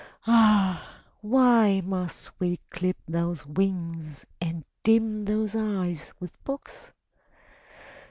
[0.25, 1.03] Ah!
[1.21, 6.91] why must we clip those wings and dim those eyes with books?